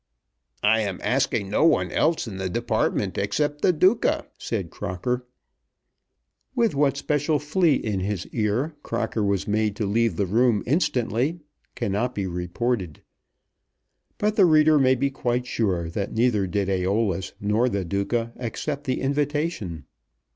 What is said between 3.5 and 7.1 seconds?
the Duca," said Crocker. With what